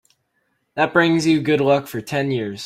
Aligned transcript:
That 0.73 0.93
brings 0.93 1.27
you 1.27 1.43
good 1.43 1.61
luck 1.61 1.85
for 1.85 2.01
ten 2.01 2.31
years. 2.31 2.59